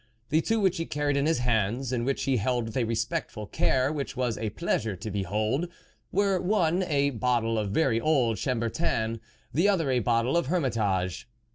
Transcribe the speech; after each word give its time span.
The 0.29 0.41
two 0.41 0.59
which 0.59 0.77
he 0.77 0.87
carried 0.87 1.15
in 1.15 1.27
his 1.27 1.37
hands, 1.37 1.91
and 1.93 2.07
which 2.07 2.23
he 2.23 2.37
held 2.37 2.65
with 2.65 2.75
a 2.77 2.85
respectful 2.85 3.45
care 3.45 3.93
which 3.93 4.17
was 4.17 4.35
a 4.35 4.49
pleasure 4.49 4.95
to 4.95 5.11
behold, 5.11 5.67
were, 6.11 6.41
one 6.41 6.81
a 6.81 7.11
bottle 7.11 7.55
of 7.59 7.69
very 7.69 8.01
old 8.01 8.37
Chambertin, 8.37 9.19
the 9.53 9.69
other 9.69 9.91
a 9.91 9.99
bottle 9.99 10.35
of 10.37 10.47
Hermitage. 10.47 11.27